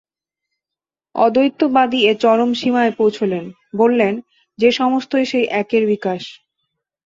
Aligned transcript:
অদ্বৈতবাদী 1.15 1.99
এর 2.05 2.17
চরম 2.17 2.51
সীমায় 2.53 2.93
পৌঁছুলেন, 2.97 3.45
বললেন 3.75 4.13
যে 4.59 4.69
সমস্তই 4.71 5.25
সেই 5.25 5.45
একের 5.61 5.83
বিকাশ। 5.87 6.21